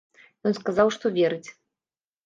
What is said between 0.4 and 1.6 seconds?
Ён сказаў, што верыць.